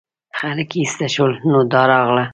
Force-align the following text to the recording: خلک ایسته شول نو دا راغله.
خلک 0.39 0.69
ایسته 0.79 1.07
شول 1.13 1.31
نو 1.49 1.59
دا 1.71 1.81
راغله. 1.89 2.25